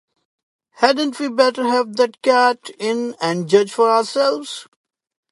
[0.77, 4.67] Hadn't we better have the cat in and judge for ourselves?